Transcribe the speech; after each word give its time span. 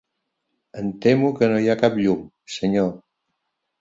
Em 0.83 0.87
temo 1.03 1.29
que 1.37 1.51
no 1.51 1.61
hi 1.65 1.71
ha 1.73 1.77
cap 1.85 1.99
llum, 2.07 2.25
senyor. 2.59 2.91